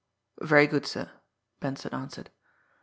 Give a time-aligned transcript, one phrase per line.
[0.41, 1.11] "Very good, sir,"
[1.59, 2.31] Benson answered.